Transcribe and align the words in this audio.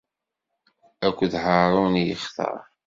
Akked 1.07 1.33
Haṛun 1.43 1.93
i 2.01 2.03
yextar. 2.07 2.59